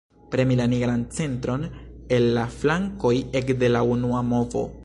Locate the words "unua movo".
3.99-4.71